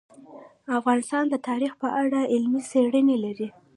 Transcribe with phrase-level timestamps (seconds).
[0.79, 3.47] افغانستان د تاریخ په اړه علمي څېړنې لري.